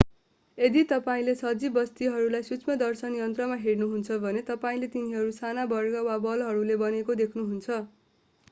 यदि 0.57 0.81
तपाईंले 0.91 1.33
सजीव 1.41 1.75
वस्तुहरूलाई 1.75 2.47
सूक्ष्मदर्शक 2.47 3.19
यन्त्रमा 3.19 3.57
हेर्नुहुन्छ 3.65 4.17
भने 4.23 4.41
तपाईंले 4.47 4.89
तिनीहरू 4.95 5.37
साना 5.37 5.67
वर्ग 5.75 6.01
वा 6.09 6.17
बलहरूले 6.25 6.79
बनेको 6.85 7.19
देख्नुहुन्छ 7.21 7.79